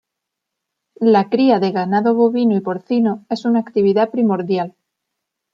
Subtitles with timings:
[1.13, 4.73] La cría de ganado bovino y porcino es una actividad primordial.